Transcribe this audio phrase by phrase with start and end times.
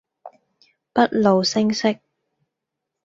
[0.93, 1.95] 不露聲色